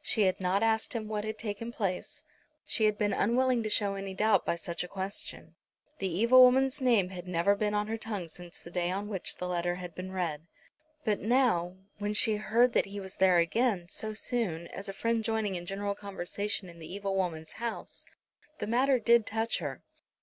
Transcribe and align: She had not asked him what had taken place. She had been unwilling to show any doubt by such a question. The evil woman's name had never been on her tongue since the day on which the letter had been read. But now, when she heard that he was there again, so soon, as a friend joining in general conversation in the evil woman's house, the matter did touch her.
She 0.00 0.22
had 0.22 0.40
not 0.40 0.62
asked 0.62 0.94
him 0.94 1.06
what 1.06 1.24
had 1.24 1.36
taken 1.36 1.70
place. 1.70 2.24
She 2.64 2.84
had 2.86 2.96
been 2.96 3.12
unwilling 3.12 3.62
to 3.62 3.68
show 3.68 3.94
any 3.94 4.14
doubt 4.14 4.46
by 4.46 4.56
such 4.56 4.82
a 4.82 4.88
question. 4.88 5.54
The 5.98 6.08
evil 6.08 6.42
woman's 6.42 6.80
name 6.80 7.10
had 7.10 7.28
never 7.28 7.54
been 7.54 7.74
on 7.74 7.86
her 7.88 7.98
tongue 7.98 8.28
since 8.28 8.58
the 8.58 8.70
day 8.70 8.90
on 8.90 9.06
which 9.10 9.36
the 9.36 9.46
letter 9.46 9.74
had 9.74 9.94
been 9.94 10.12
read. 10.12 10.46
But 11.04 11.20
now, 11.20 11.76
when 11.98 12.14
she 12.14 12.36
heard 12.36 12.72
that 12.72 12.86
he 12.86 13.00
was 13.00 13.16
there 13.16 13.36
again, 13.36 13.86
so 13.90 14.14
soon, 14.14 14.66
as 14.68 14.88
a 14.88 14.94
friend 14.94 15.22
joining 15.22 15.56
in 15.56 15.66
general 15.66 15.94
conversation 15.94 16.70
in 16.70 16.78
the 16.78 16.90
evil 16.90 17.14
woman's 17.14 17.52
house, 17.60 18.06
the 18.60 18.66
matter 18.66 18.98
did 18.98 19.26
touch 19.26 19.58
her. 19.58 19.82